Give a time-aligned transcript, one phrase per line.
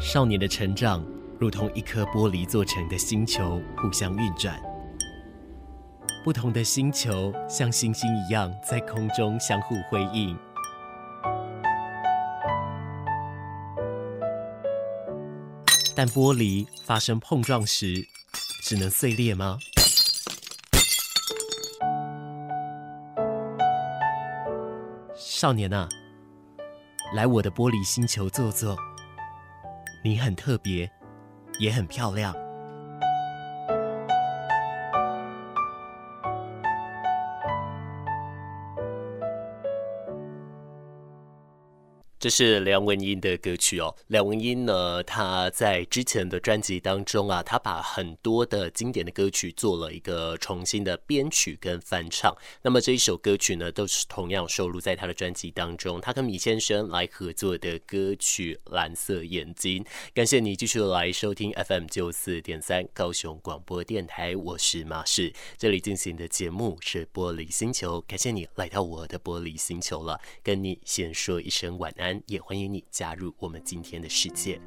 [0.00, 1.04] 少年的成长
[1.38, 4.58] 如同一颗玻璃做成的星球，互相运转。
[6.24, 10.36] 不同的星球像星星一样在空中相互辉映。
[15.94, 18.08] 但玻璃发生碰撞时，
[18.62, 19.58] 只能碎裂吗？
[25.14, 25.86] 少年啊，
[27.14, 28.74] 来我的玻璃星球坐坐。
[30.02, 30.90] 你很特别，
[31.58, 32.34] 也很漂亮。
[42.20, 43.96] 这是梁文音的歌曲哦。
[44.08, 52.36] 梁文音呢，他在之前的专辑当中啊，他把很多的经典的歌曲做了一个重新的编曲跟翻唱。
[52.60, 55.98] 那么这一首歌曲呢，都是同样收录在他的专辑当中。
[55.98, 59.82] 他跟米先生来合作的歌曲《蓝色眼睛》。
[60.12, 65.32] 感谢你继续来收听 FM 九四点三高雄广播电台，我是马氏。
[65.56, 70.20] 这里进行的节目是玻璃星球，感谢你来到我的玻璃星球了。
[70.42, 72.09] 跟你先说一声晚安。
[72.26, 74.60] 也欢迎你加入我们今天的世界。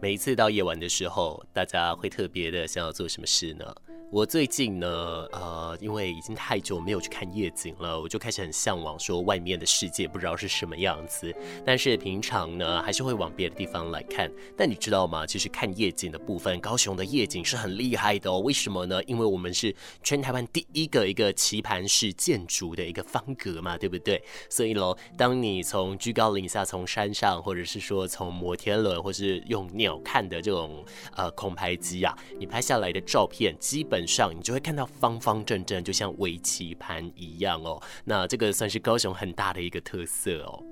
[0.00, 3.66] 每一次到夜晚的时候，大家会特别的想要做什么事呢？
[4.10, 4.88] 我最近呢，
[5.32, 11.34] 呃，因为已经太久没有去看夜景了，我就开始很向往说外面的世界不知道是什么样子。
[11.62, 14.32] 但是平常呢，还是会往别的地方来看。
[14.56, 15.26] 但你知道吗？
[15.26, 18.38] 其实看夜景的部分，高雄的夜景是很厉害的哦。
[18.38, 19.02] 为什么呢？
[19.04, 24.22] 因为我们是全台湾第一个一个棋盘式建筑的一个方格嘛，对不对？
[24.48, 30.82] 所以喽，当你从居高临下，从山上，或者是说从摩天轮，或是用鸟瞰的这种
[31.14, 33.97] 呃空拍机啊，你拍下来的照片，基本。
[34.06, 37.80] 上你就会看到方方正正，就像围棋盘一样哦。
[38.04, 40.62] 那这个算是高雄很大的一个特色哦。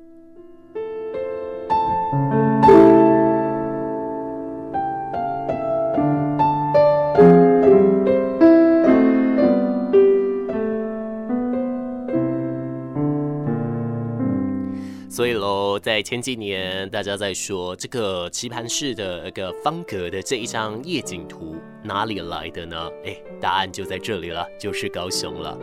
[15.86, 22.90] 在前几年，大家在说这个棋盘式的一个方格的这一张夜景图哪里来的呢？
[23.04, 25.56] 哎，答案就在这里了，就是高雄了。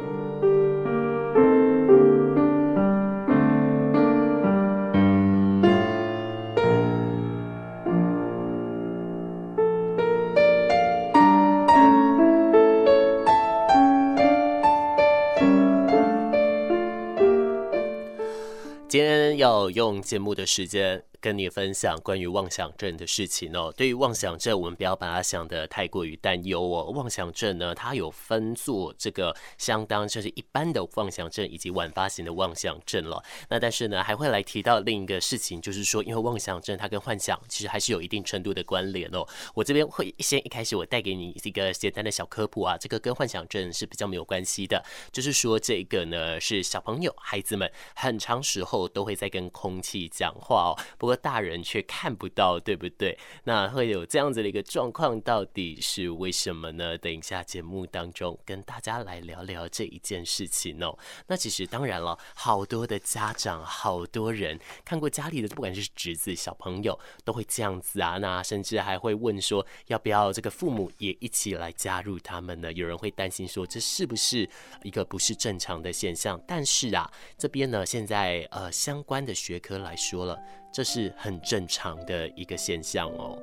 [19.37, 21.03] 要用节目的时间。
[21.23, 23.73] 跟你分享关于妄想症的事情哦。
[23.77, 26.91] 对于妄想症，我们不要把它想得太过于担忧哦。
[26.93, 33.23] 妄想症呢，它有分作这个相当就是一般的妄想症以及晚发型的妄想症了。
[33.47, 39.25] 那但是呢，还会来提到另一个事情，就是说，因为妄想症它跟幻想其实还是有一定程度的关联哦。
[39.53, 50.71] 我这边会先一开始我带给你一个简单的小科普啊，这个跟幻想症是比较没有关系的，就是说这个呢是小朋友孩子们很长时候都会在跟空气讲话哦。
[50.97, 53.17] 不过大人却看不到，对不对？
[53.43, 56.97] 那会有这样子的一个状况，到底是为什么呢？
[56.97, 60.97] 等一下节目当中跟大家来聊聊这一件事情哦。
[61.27, 68.17] 那其实当然了，好多的家长，好多人看过家里的，不管是侄子、小朋友，都会这样子啊。
[68.17, 72.71] 那甚至还会问说，要不要这个父母也一起来加入他们呢？
[72.73, 74.49] 有人会担心说，这是不是
[74.83, 76.41] 一个不是正常的现象？
[76.47, 80.37] 但是啊，这边呢，现在呃相关的学科来说了。
[80.73, 83.37] 这是很正常的一个现象哦。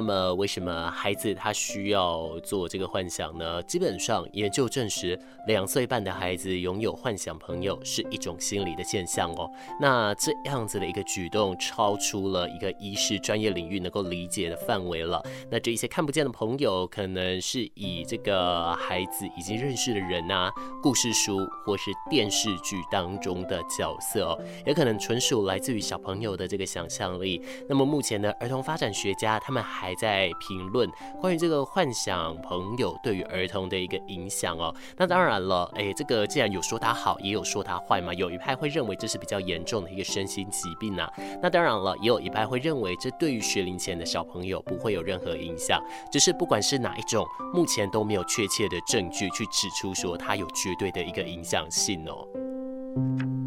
[0.00, 3.62] 那么为什么孩子他需要做这个幻想呢？
[3.64, 9.46] 基本上研究证实，两岁半的孩子拥有幻想朋友是一种心理的现象哦。
[9.78, 15.22] 那这样子的一个举动超出了一个医师专业领域能够理解的范围了。
[15.50, 20.50] 那这一些看不见的朋友，可能是以这个孩子已经认识的人啊、
[20.82, 27.42] 故事书或是电视剧当中的角色哦，也可能纯属来自于小朋友的这个想象力。
[27.68, 30.88] 那么目前的儿童发展学家他们还还在评论
[31.20, 34.72] 关于这个幻想朋友对于儿童的一个影响哦。
[34.96, 38.14] 那当然了，哎，这个既然有说他好，也有说他坏嘛。
[38.14, 41.10] 有一派会认为这是比较严重的一个身心疾病呐。
[41.42, 45.82] 那当然了，也有一派会认为这对于学龄前的小朋友不会有任何影响。
[46.12, 53.39] 只是不管是哪一种，目前都没有确切的证据去指出说它有绝对的一个影响性哦。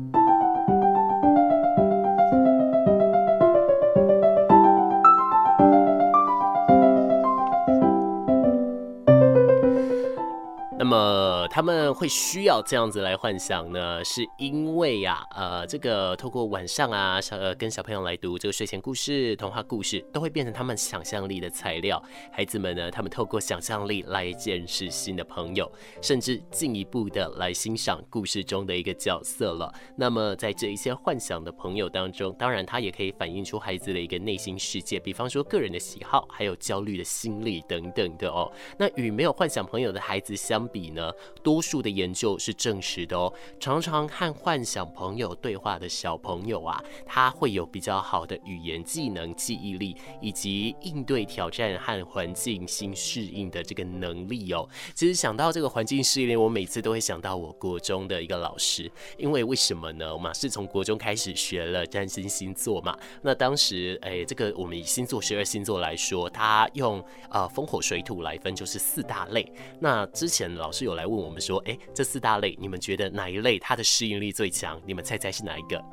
[10.84, 22.04] 那么他们会需要这样子来幻想呢，是因为呀、呃，这个透过晚上啊，小呃跟小朋友来读这个睡前故事、童话故事，都会变成他们想象力的材料。
[22.34, 25.72] 孩子们呢，他们透过想象力来认识新的朋友，
[26.02, 29.74] 甚至进一步的来欣赏故事中的一个角色了。
[29.96, 38.52] 那么在这一些幻想的朋友当中，当然他也可以反映出孩子的一个内心世界，比方说个人的喜好，还有焦虑的心理等等的哦。
[38.78, 41.14] 那与没有幻想朋友的孩子相比呢？
[41.44, 54.68] 多数的研究是证实的哦，常常和幻想朋友对话的小朋友啊，他会有比较好的语言技能、记忆力，以及应对挑战和环境新适应的这个能力哦。
[54.96, 60.12] 其实想到这个环境适应，我每次都会想到我国中的一个老师，因为为什么呢？
[60.12, 62.98] 我们是从国中开始学了占星星座嘛。
[63.22, 69.46] 那当时，哎，这个我们以星座十二星座来说，他用呃风火水土来分，就是四大类。
[69.80, 71.42] 那之前呢老师有来问我们。
[71.42, 74.82] 说，哎，这四大类，你们觉得哪一类它的适应力最强？
[74.86, 75.84] 你们猜猜是哪一个？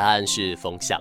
[0.00, 0.98] 答案是风向，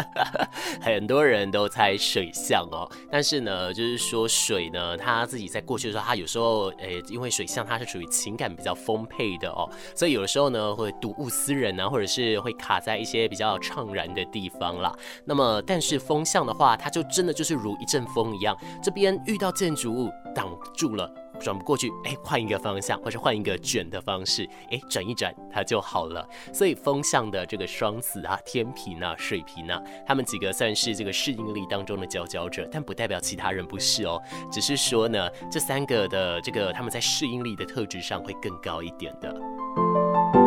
[0.82, 2.86] 很多人都猜水象哦。
[3.10, 9.66] 但是呢，就是说水呢，它自己在过去的时候，它有时候，诶，因为水象它是属于情感比较丰沛的哦，
[9.96, 14.94] 所以有的时候呢，会睹物思人啊，或者是会卡在一些比较怅然的地方啦。
[15.24, 21.10] 那么，但是风象的话，它就真的就是如一阵风一样，这边遇到建筑物挡住了。
[21.40, 26.26] 转不过去，哎，换一个方向，或者换一个卷的方式，哎，转一转，它就好了。
[26.52, 34.20] 所以风向的这个双子啊、天平啊、水瓶啊，他们几个算是这个适应力当中的佼佼者，但不代表其他人不是哦。
[34.50, 40.37] 只是说呢，这三个的这个他们在适应力的特质上会更高一点的。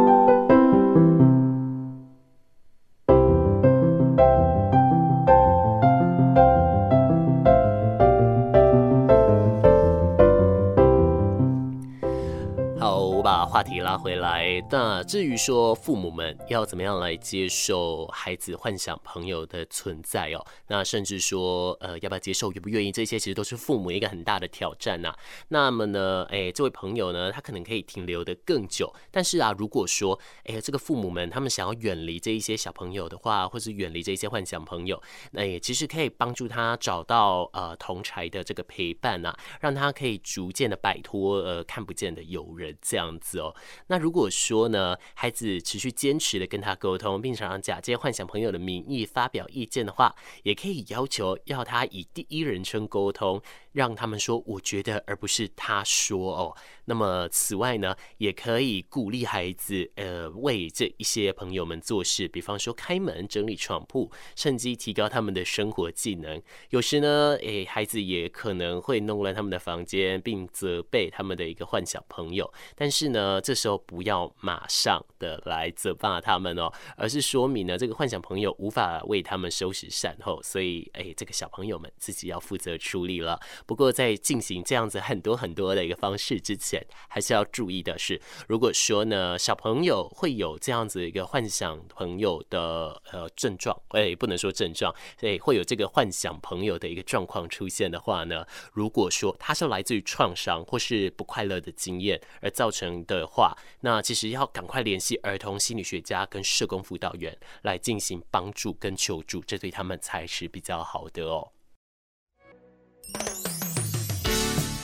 [14.71, 25.13] 那至于说父母们要怎么样来接受孩子幻想朋友的存在哦，那甚至说呃要不要接受，愿不愿意，这些其实都是父母一个很大的挑战呐。
[25.50, 35.01] 那么呢，哎，这位朋友呢，他可能可以停留得更久，但是啊，如果说哎这个父母们他们想要远离这一些小朋友的话，或是远离这一些幻想朋友，
[35.31, 43.54] 那也其实可以帮助他找到呃同侪的这个陪伴呐，让他可以逐渐的摆脱呃看不见的友人这样子哦。
[43.88, 53.42] 那如果说呢，孩子持续坚持的跟他沟通，并想假借幻想朋友的名义发表意见的话，也可以要求要他以第一人称沟通。
[53.74, 56.54] 让他们说我觉得，而不是他说哦。
[56.84, 66.42] 那么此外呢，也可以鼓励孩子，呃，为这一些朋友们做事，比方说开门、整理床铺，趁机提高他们的生活技能。
[66.72, 72.52] 有时呢，诶，孩子也可能会弄乱他们的房间，并责备他们的一个幻想朋友。
[72.76, 83.40] 但是呢，这时候不要马上的来责骂他们哦，而是说明呢，这个幻想朋友无法为他们收拾善后，所以，诶，这个小朋友们自己要负责处理了。
[83.66, 111.51] 不过，在进行这样子很多很多的一个方式之前，还是要注意的是，如果说呢，小朋友会有这样子一个幻想朋友的呃症状，哎，不能说症状，所以会有这个幻想朋友的一个状况出现的话呢，如果说它是来自于创伤或是不快乐的经验而造成的话，那其实只要赶快联系儿童心理学家跟社工辅导员来进行帮助跟求助，这对他们才是比较好的哦。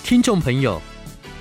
[0.03, 0.81] 听众朋友，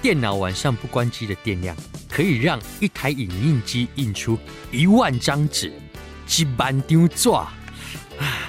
[0.02, 1.74] 电脑晚上不关机的电量，
[2.06, 4.38] 可以让一台影印机印出
[4.70, 5.72] 一万张纸，
[6.26, 7.30] 几万张纸。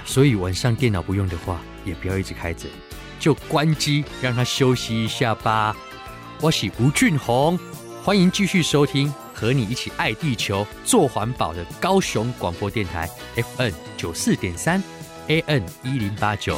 [0.03, 2.67] 所以晚上电脑不用的话，也不要一直开着，
[3.17, 5.73] 就关机，让它休息一下吧。
[6.41, 7.57] 我是吴俊宏，
[8.03, 14.83] 欢迎继续收听，和你一起爱地球、做环保的高雄广播电台 FN 九四点三
[15.27, 16.57] ，AN 一零八九。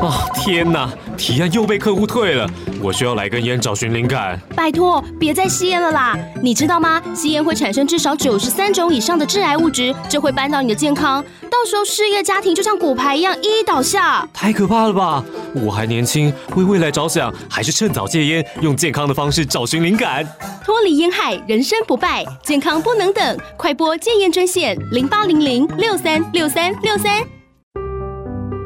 [0.00, 0.88] 哦，天哪！
[1.16, 2.46] 提案又被客户退了，
[2.82, 4.38] 我需要来根烟找寻灵感。
[4.54, 6.16] 拜托，别再吸烟了啦！
[6.42, 7.00] 你知道吗？
[7.14, 11.24] 吸烟会产生至少九十三种以上的致癌物质，这会扳倒你的健康。
[11.44, 15.24] 到时候事业家庭就像骨牌一样一一倒下，太可怕了吧！
[15.54, 20.26] 我还年轻，为未来着想，还是趁早戒烟，用健康的方式找寻灵感，
[20.62, 27.22] 脱离烟害，人生不败，健康不能等，快拨戒烟专线零八零零六三六三六三。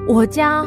[0.08, 0.66] 我家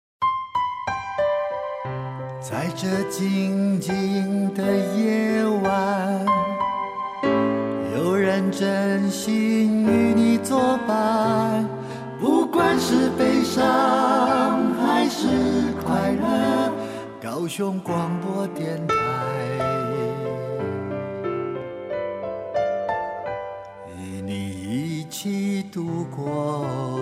[2.71, 4.63] 在这静静的
[4.95, 6.25] 夜晚，
[7.93, 11.67] 有人真心与你作伴，
[12.17, 15.27] 不管是悲伤还是
[15.83, 16.71] 快乐，
[17.21, 18.95] 高雄广播电台
[23.97, 27.00] 与你一起度过。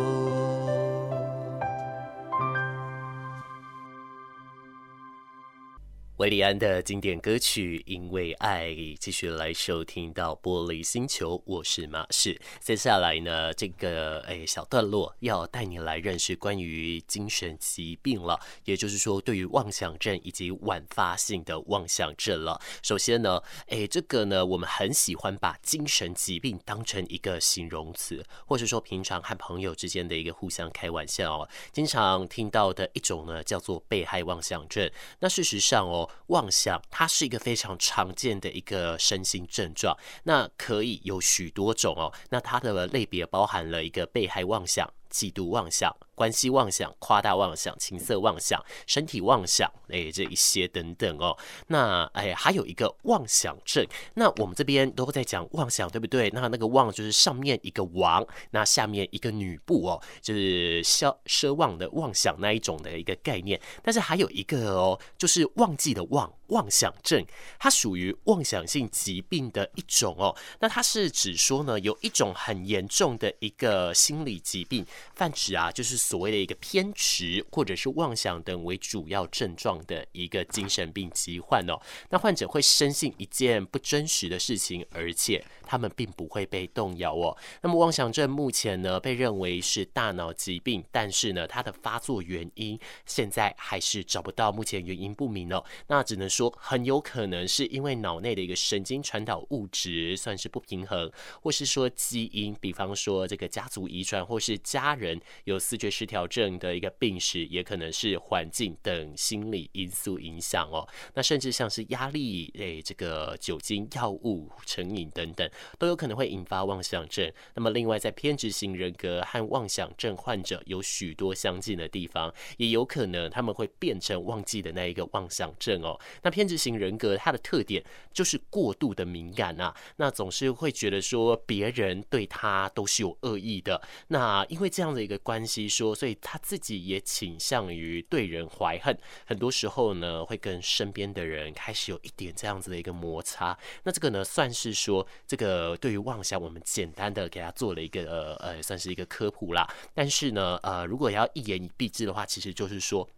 [6.19, 8.65] 韦礼安的经典歌曲《因为爱》，
[8.97, 12.37] 继续来收听到玻璃星球，我是马士。
[12.59, 22.59] 接下来呢，这个诶小段落要带你来认识关于精神疾病了，也就是说，对于妄想症以及晚发性的妄想症了。
[22.83, 31.49] 首先呢，诶这个呢，我们很喜欢把精神疾病当成一个形容词，或者说平常和朋友之间的一个互相开玩笑哦。
[31.71, 34.91] 经常听到的一种呢，叫做被害妄想症。
[35.21, 36.07] 那事实上哦。
[36.27, 42.13] 妄想，它是一个非常常见的一个身心症状，那可以有许多种哦。
[42.29, 45.95] 那它的类别包含了一个被害妄想、嫉妒妄想。
[46.19, 51.37] 关系妄想、夸大妄想、情色妄想、身体妄想，哎，这一些等等哦。
[51.67, 53.87] 那哎，还有一个妄想症。
[54.15, 56.29] 那我们这边都会在讲妄想，对不对？
[56.31, 63.57] 那那个妄就是上面一个王，那下面一个女部哦，就是奢奢望的妄想那一种的一个概念。
[63.81, 67.25] 但是还有一个哦，就是忘记的忘，妄想症，
[67.57, 70.35] 它属于妄想性疾病的一种哦。
[70.59, 74.85] 那它是指说呢，有一种很严重的一个心理疾病，
[75.15, 76.08] 泛指啊，就是。
[76.09, 87.37] 所谓的一个偏执或者是妄想等为主要症状的一个精神病疾患哦，那患者会深信一件不真实的事情，而且他们并不会被动摇哦。
[87.61, 95.63] 那么妄想症目前呢，被认为是大脑疾病，但是呢，它的发作原因现在还是找不到，目前原因不明哦。
[95.85, 101.11] 那只能说很有可能是因为脑内的一个神经传导物质算是不平衡，
[101.43, 110.87] 或是说基因，比方说这个家族遗传，或是家人有思觉失调症的一个病史，也可能是环境等心理因素影响哦。
[111.13, 117.31] 那甚至像是压力、诶，这个酒精、药物成瘾等等，都有可能会引发妄想症。
[117.53, 125.99] 那么，另外在偏执型人格和妄想症患者有许多相近的地方，也有可能他们会变成忘记的那一个妄想症哦。
[126.23, 133.81] 那偏执型人格它的特点就是过度的敏感啊，那总是会觉得说别人对他都是有恶意的。
[134.07, 135.89] 那因为这样的一个关系说。
[135.99, 143.57] 所以他自己也倾向于对人怀恨，很多时候呢，会跟身边的人开始有一点这样子的一个摩擦。
[143.83, 149.67] 那这个呢，算是说这个呃对于妄想，我们简单的给他做了一个呃呃，算是一个科普啦。
[149.93, 153.09] 但是呢，呃，如果要一言以蔽之的话，其实就是说。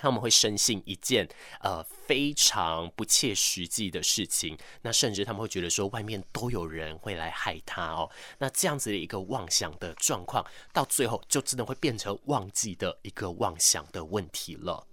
[0.00, 1.28] 他们会深信一件
[1.60, 8.08] 呃非常不切实际的事情，那甚至他们会觉得说外面都有人会来害他哦，
[8.38, 14.86] 那这样子的一个妄想的状况，到最后就真的会变成忘记的一个妄想的问题了。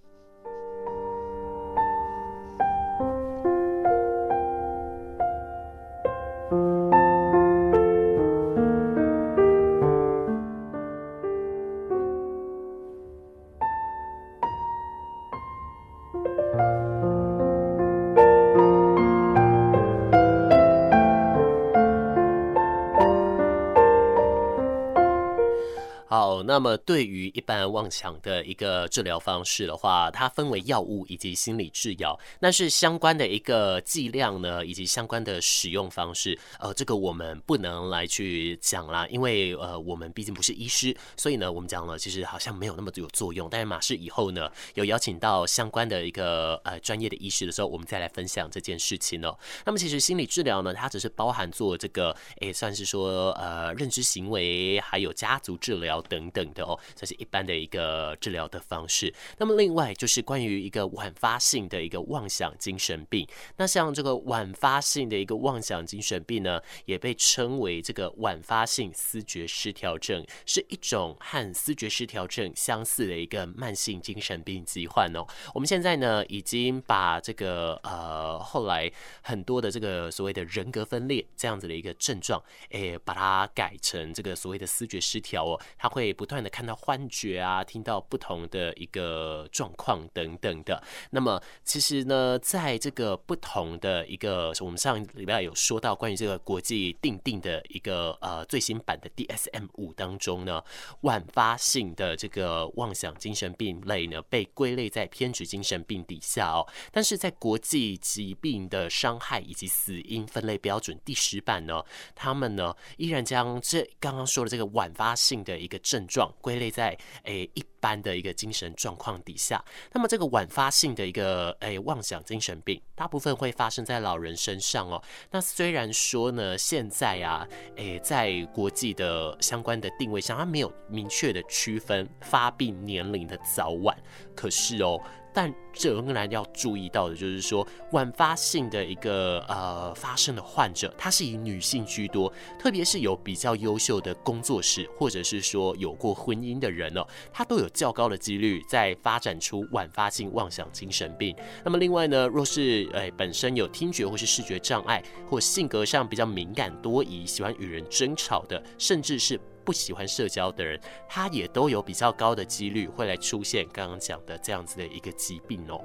[26.55, 32.18] 那么对于一般妄想的一个治疗方式的话，它分为药物以及心理治疗。
[32.39, 43.50] 那是相关的一个剂量呢，以及相关的使用方式，呃，这个我们不能来去讲啦，因为呃，我们毕竟不是医师，所以呢，我们讲了其实好像没有那么有作用。
[43.50, 49.36] 但是马氏以后呢，有邀请到相关的一个呃专业的医师的时候，我们再来分享这件事情哦。
[49.65, 59.13] 那么其实心理治疗呢，它只是包含做这个，诶，算是说呃认知行为，还有家族治疗等等的哦，这是一般的一个治疗的方式。
[59.38, 63.27] 那么另外就是关于一个晚发性的一个妄想精神病，
[63.58, 75.25] 那像这个晚发性的一个妄想精神病呢，也被称为这个晚发性思觉失调症，是一种和思觉失调症相似的一个慢性精神病疾患哦。
[75.53, 78.91] 我们现在呢，已经把这个呃后来
[79.22, 90.81] 很多的这个所谓的人格分裂这样子的一个症状，诶，把它改成这个所谓的思觉失调哦，它会不断的看到幻觉啊，听到不同的一个状况等等的。
[91.12, 100.63] 那么其实呢，在这个不同的一个，我们上礼拜有说到关于这个国际定定的一个呃最新版的 DSM 五当中呢，
[101.01, 106.65] 晚发性的这个妄想精神病类呢，被归类在偏执精神病底下哦。
[106.91, 119.63] 但是在国际疾病的伤害以及死因分类标准第十版呢，他们呢依然将这刚刚说的这个晚发性的一个症状归类在诶一般的一个精神状况底下。
[119.91, 125.01] 那么这个晚发性的一个诶妄想精神病，大部分会发生在老人身上哦。
[125.31, 133.97] 那虽然说呢，现在啊，诶在国际的相关的定位上，它没有明确的区分发病年龄的早晚，
[134.35, 135.00] 可是哦。
[135.36, 151.36] 但这仍然要注意到的就是说，晚发性的一个呃发生的患者，他是以女性居多，特别是有比较优秀的工作史，或者是说有过婚姻的人哦，他都有较高的几率在发展出晚发性妄想精神病。
[151.65, 159.38] 那么另外呢，若是诶、本身有听觉或是视觉障碍，或性格上比较敏感多疑，喜欢与人争吵的，甚至是。
[159.65, 160.79] 不喜欢社交的人，
[161.10, 165.81] 他也都有比较高的几率会来出现刚刚讲的这样子的一个疾病哦。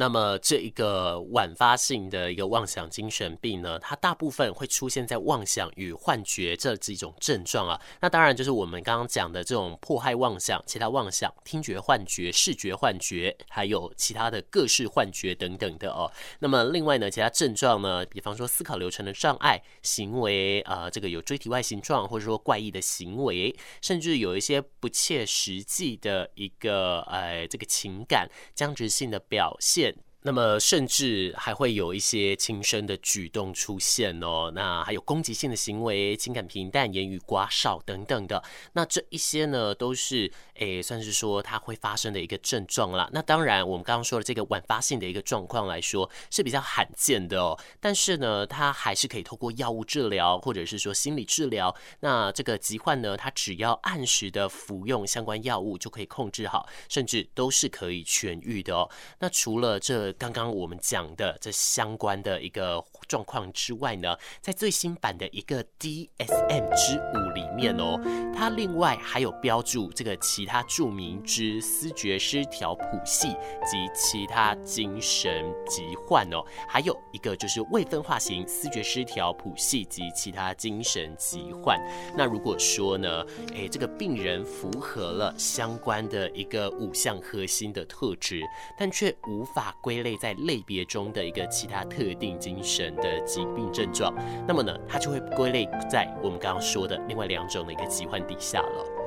[0.00, 7.78] 那么这一个晚发性的一个妄想精神病呢，它大部分会出现在妄想与幻觉这几种症状啊。
[8.00, 16.10] 那当然就是我们刚刚讲的这种迫害妄想、其他妄想、听觉幻觉、视觉幻觉，还有其他的各式幻觉等等的哦。
[16.38, 29.89] 那么另外呢，其他症状呢，比方说思考流程的障碍、行为啊、呃，这个有椎体外形状或者说怪异的行为，甚至有一些不切实际的一个呃这个情感僵直性的表现。
[30.22, 34.52] 那么，甚至还会有一些轻生的举动出现哦。
[34.54, 38.42] 那还有攻击性的行为、情感平淡、言语寡少等等的。
[38.74, 40.30] 那这一些呢，都是
[40.60, 43.08] 诶，算是说它会发生的一个症状啦。
[43.12, 47.58] 那当然，我们刚刚说的这个晚发性的一个状况来说是比较罕见的哦。
[47.80, 51.74] 但是呢，它还是可以透过药物治疗，或者是说心理治疗。
[52.00, 58.88] 那这个疾患呢，它只要按时的服用相关药物就可以控制好，甚至都是可以痊愈的哦。
[59.18, 67.98] 那除了这，刚刚我们讲的这相关的一个状况之外呢，在最新版的一个 DSM 之五里面哦，
[68.36, 73.28] 它另外还有标注这个其他著名之思觉失调谱系
[73.64, 81.78] 及其他精神疾患哦，还有一个就是未分化型思觉失调谱系及其他精神疾患。
[82.16, 88.42] 那如果说呢，诶，这个病人符合了相关的一个五项核心的特质，
[88.76, 94.12] 但却无法归类在类别中的一个其他特定精神的疾病症状，
[94.48, 98.99] 那么呢，它就会归类在我们刚刚说的另外两种的一个疾患底下了。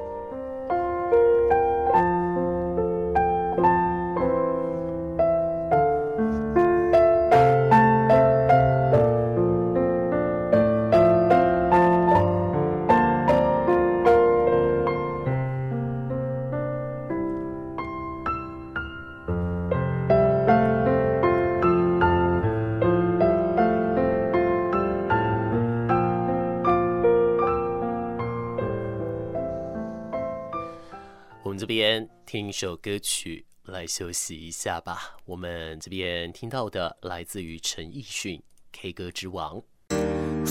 [32.34, 35.17] 听一首歌曲来休息一下吧。
[35.26, 38.39] 我们这边听到的来自于陈奕迅
[38.72, 39.62] 《K 歌之王》，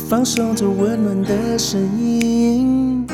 [0.08, 3.04] 放松着温暖的声音，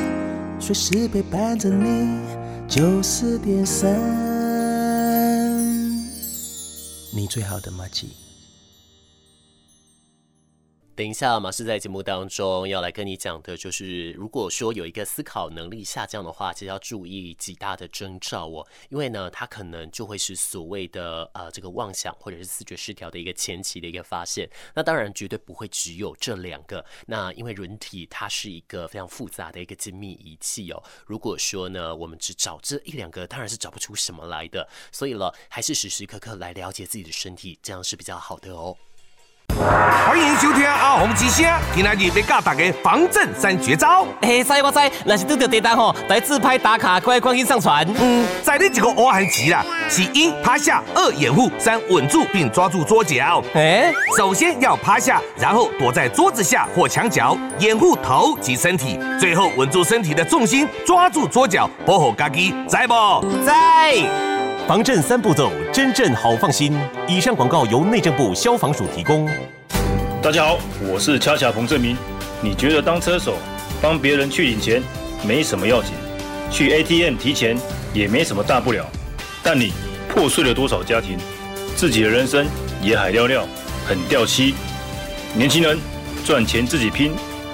[0.59, 2.23] 随时陪伴着你。
[2.67, 3.91] 九四点三，
[7.11, 8.28] 你最好的麻吉。
[10.99, 18.67] 等一下，马氏在节目当中要来跟你讲的，就是如果说有一个思考能力下降的话，其实要注意几大的征兆哦。
[18.89, 24.49] 因为呢，它可能就会是所谓的呃这个妄想或者是视觉失调的一个前期的一个发现。
[24.75, 26.85] 那当然绝对不会只有这两个。
[27.07, 30.83] 那因为人体它是一个非常复杂的一个精密仪器哦。
[31.05, 34.67] 如果说呢，我们只找这一两个，当然是找不出什么来的。
[34.91, 38.75] 所以了，还是时时刻刻来了解自己的身体，这样是比较好的哦。
[39.59, 41.45] 欢迎收听阿红之声，
[41.75, 44.05] 今仔日要教大家防震三绝招。
[44.21, 47.85] 嘿，知我知，若是拄到地震吼，来自拍打卡，快快去上传。
[47.99, 53.43] 嗯，在你这个阿汉奇啦，是一趴下，二掩护，三稳住并抓住桌脚。
[53.53, 62.93] 哎，首先要趴下，然后躲在桌子下或墙角，掩护头及身体，最后稳住身体的重心，抓住桌脚，保护家己，在不？
[63.45, 64.28] 在。
[64.69, 66.77] 防震三步骤，真正好放心。
[67.07, 69.27] 以上广告由内政部消防署提供。
[70.21, 71.97] 大家好，我是恰恰彭正明。
[72.39, 73.37] 你觉得当车手
[73.81, 74.79] 帮别人去领钱
[75.27, 75.93] 没什么要紧，
[76.51, 77.57] 去 ATM 提钱
[77.95, 78.85] 也没什么大不了。
[79.41, 79.73] 但你
[80.07, 81.17] 破碎了多少家庭，
[81.75, 82.45] 自己的人生
[82.79, 83.47] 也海尿尿，
[83.87, 84.53] 很掉漆。
[85.33, 85.79] 年轻人
[86.23, 87.13] 赚钱自己拼，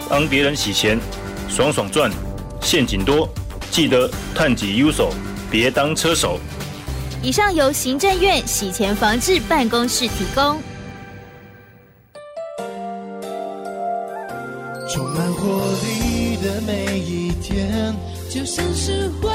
[0.10, 0.99] 帮别人洗钱，
[1.47, 2.12] 爽爽赚，
[2.60, 3.30] 陷阱多，
[3.71, 5.13] 记得探己优手，
[5.49, 6.41] 别当车手。
[7.26, 10.62] 以上由行政院洗钱防治办公室提供。
[14.88, 15.48] 充满活
[15.82, 17.96] 力的每一天，
[18.30, 19.35] 就像是花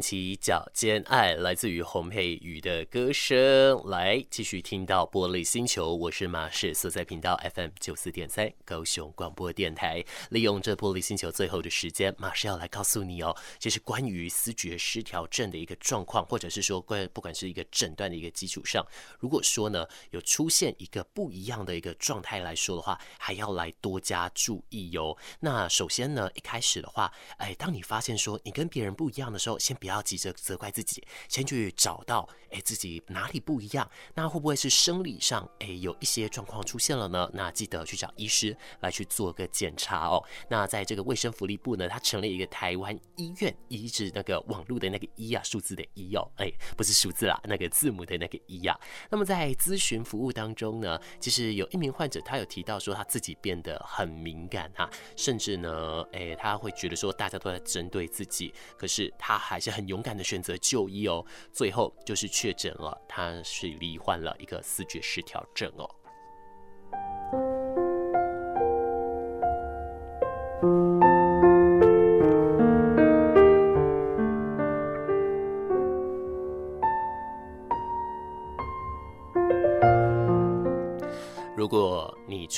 [0.00, 3.80] 起脚尖爱，来自于洪佩瑜的歌声。
[3.86, 10.04] 来继续听到玻璃星球，我是马氏，所在频道 FM 九四点三，高雄广播电台。
[10.30, 18.86] 利用这玻璃星球最后的时间，马氏要来告诉你哦，这是关于思觉失调症的一个状况，或者是说关不管是一个诊断的一个基础上，
[19.18, 25.16] 如果说呢有出现一个不一样的一个状态来说的话，还要来多加注意哟。
[25.40, 37.28] 那首先呢，一开始的话，哎，当你发现说你跟别人不一样的时候，先不要不要急着责怪自己，先去找到诶自己哪里不一样，那会不会是生理上诶有一些状况出现了呢？
[37.34, 40.22] 那记得去找医师来去做个检查哦。
[40.48, 48.78] 那在这个卫生福利部呢，它成立一个台湾医院医治那个网络的那个医啊，数字的医哦，哎，不是数字啦，那个字母的那个医啊。
[49.10, 59.68] 那么在咨询服务当中呢，其实有一名患者他有提到说他自己变得很敏感啊，甚至呢，诶他会觉得说大家都在针对自己，可是他还是。
[59.70, 65.88] 很勇敢的选择就医哦，最后就是确诊了，他是罹患了一个视觉失调症哦。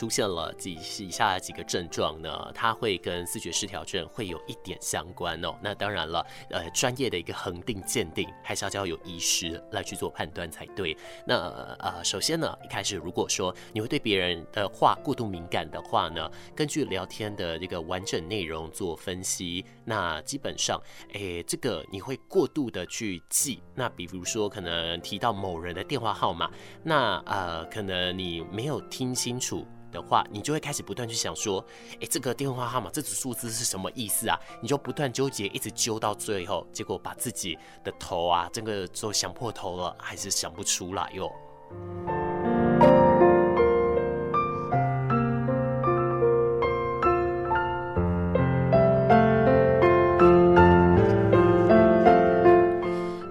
[0.03, 2.51] 出现了几以下几个症状呢？
[2.53, 5.57] 它会跟视觉失调症会有一点相关哦。
[5.63, 10.97] 那当然了，呃，专业的一个恒定鉴定还是要交由医师来去做判断才对。
[11.25, 11.37] 那
[11.79, 23.63] 呃，首先呢，一开始如果说你会对别人的话过度敏感的话呢，根据聊天的这个完整内容做分析，那基本上，诶，这个你会过度的去记。
[23.73, 26.51] 那比如说可能提到某人的电话号码，
[26.83, 28.83] 那呃，可能你没有。
[28.91, 31.65] 听清楚的话，你就会开始不断去想说，
[32.01, 34.37] 诶，这个电话号码这组数字是什么意思啊？
[34.61, 41.31] 你就不断纠结，一直揪到最后，结果把自己的头啊，这个都想破头了，还是想不出来哟。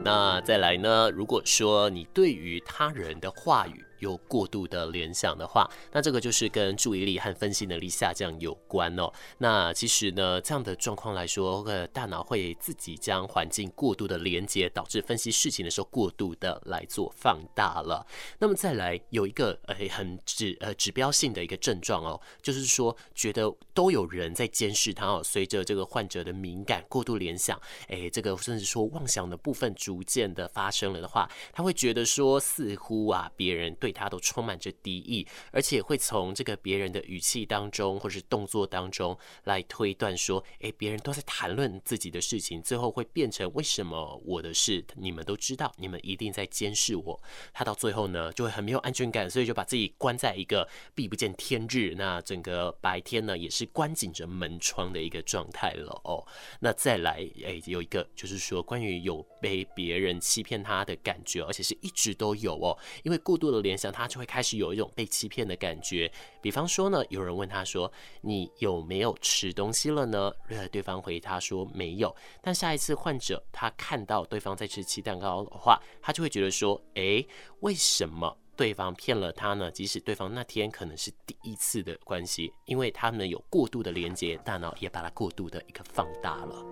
[0.04, 1.10] 那再来呢？
[1.12, 9.12] 如果说你对于他人的话语，有过度的联想的话，那这个就是跟注意力和分析能力下降有关哦。
[9.38, 18.06] 那其实呢，这样的状况来说，呃，大脑会自己将环境过度的连接，导致分析事情的时候过度的来做放大了。
[18.40, 25.22] 那么再来有一个呃很指呃指标性的一个症状哦，就是说觉得都有人在监视他哦。
[25.24, 47.22] 随着这个患者的敏感过度联想，哎，这个甚至说妄想的部分逐渐的发生了的话，他会觉得说似乎啊别人对他都充满着敌意，而且会从这个别人的语气当中或是动作当中来推断说，哎，别人都在谈论自己的事情，最后会变成为什么我的事你们都知道，你们一定在监视我。
[47.54, 56.26] 他到最后呢就会很没有安全感，所以就把自己关在一个闭不见天日，那整个白天呢也是关紧着门窗的一个状态了哦。
[56.60, 66.12] 那再来，哎，有一个就是说关于有被别人欺骗他的感觉，而且是一直都有哦，因为过度的联想，他就会开始有一种被欺骗的感觉。
[66.42, 67.92] 比方说呢，有人问他说
[68.22, 70.32] ：“你有没有吃东西了呢？”
[70.72, 77.28] 对方回他说：“没有。”但下一次患者他看到对方在吃鸡蛋糕的话，他就会觉得说：“诶，
[77.62, 79.72] 为什么对方骗了他呢？
[79.72, 86.64] 即使对方那天可能是第一次的关系，因为他们有过度的连接，大脑也把它过度的一个放大了。”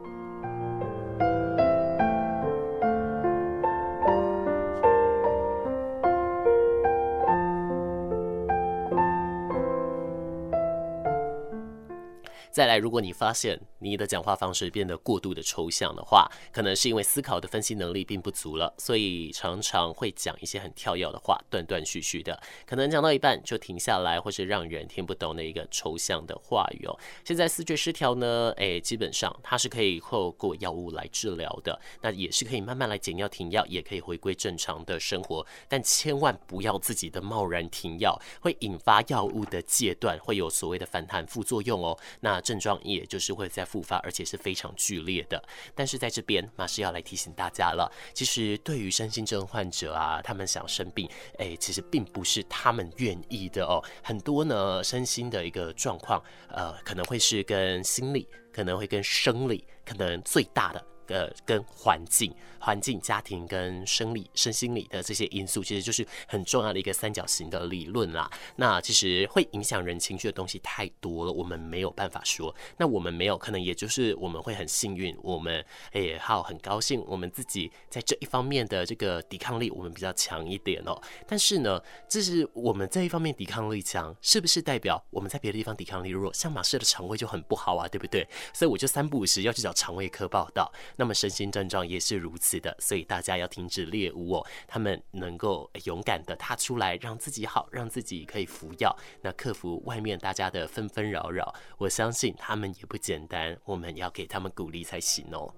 [12.51, 26.97] 再来，如果你发现你的讲话方式变得过度的抽象的话，可能是因为思考的分析能力并不足了，所以常常会讲一些很跳跃的话，断断续续的，可能讲到一半就停下来，或是让人听不懂的一个抽象的话语哦。
[27.23, 41.97] 现在思觉失调呢，诶，基本上它是可以透过药物来治疗的，那也是可以慢慢来减药停药，也可以回归正常的生活，但千万不要自己的贸然停药，会引发药物的戒断，会有所谓的反弹副作用哦。
[42.21, 45.41] 那症状也就是会在复发，而且是非常剧烈的。
[45.75, 53.83] 但是在这边，马师要来提醒大家了，其实对于身心症患者啊，他们想生病，哎，其实并不是他们愿意的哦。
[54.03, 60.83] 很多呢，身心的一个状况，呃，可能会是跟心理，可能会跟生理，可能最大的。
[61.09, 68.29] 呃，跟环境、环境、家庭跟生理、身心理的这些因素，其实就是很重要的一个三角形的理论啦。
[68.57, 72.53] 那其实会影响人情绪的东西太多了，我们没有办法说。
[72.77, 81.01] 那我们没有，可能也就是我们会很幸运，我们也好很高兴，我们自己在这一方面的这个抵抗力，我们比较强一点哦。
[81.27, 86.31] 但是呢，这是我们这一方面抵抗力强，是不是代表我们在别的地方抵抗力弱？
[86.33, 88.27] 像马氏的肠胃就很不好啊，对不对？
[88.53, 90.71] 所以我就三不五时要去找肠胃科报到。
[90.99, 94.45] 那么身心症状也是如此的，所以大家要停止猎物哦。
[94.67, 101.55] 他们能够勇敢的踏出来，让自己好，让自己可以服药，那克服外面大家的纷纷扰扰。
[101.77, 105.49] 我相信他们也不简单，我们要给他们鼓励才行哦。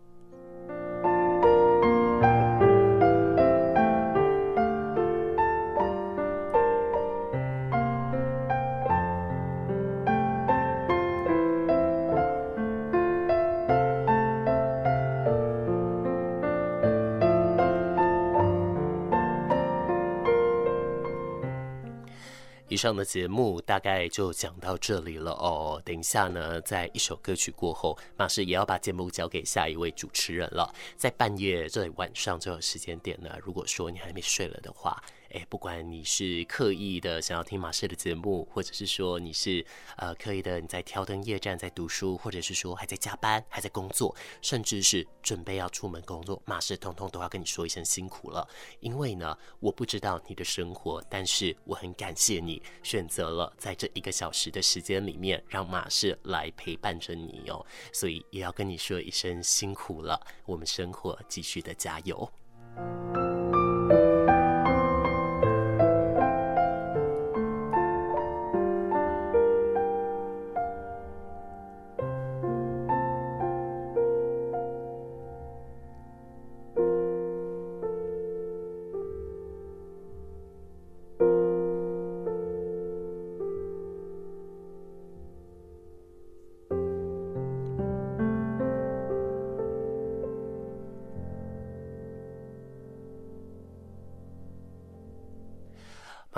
[22.82, 25.80] 上的节目大概就讲到这里了哦。
[25.86, 30.74] 等一下呢，在一首歌曲过后，马上也要把节目交给下一位主持人了。
[30.98, 35.00] 在半夜这里晚上这个时间点呢，如果说你还没睡了的话，
[35.32, 39.65] 诶，不管你是刻意的想要听马氏的节目，或者是说你是
[39.98, 48.48] 呃刻意的你在挑灯夜战在读书，或者是说还在加班还在工作，甚至是准备要出门工作，马氏通通都要跟你说一声辛苦了。
[48.82, 60.20] 因为呢，我不知道你的生活，但是我很感谢你选择了在这一个小时的时间里面让马氏来陪伴着你哦，所以也要跟你说一声辛苦了。
[60.46, 62.30] 我们生活继续的加油。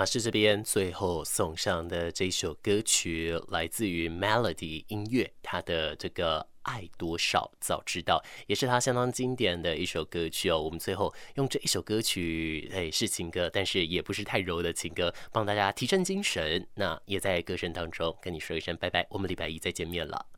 [0.04, 10.60] 马氏这边最后送上的这一首歌曲，来自于 Melody 音乐，它的这个爱多少早知道，也是他相当经典的一首歌曲哦。
[10.60, 16.68] 我们最后用这一首歌曲，哎，是情歌，但是也不是太柔的情歌，帮大家提振精神。
[16.74, 20.33] 那也在歌声当中跟你说一声拜拜，我们礼拜一再见面了。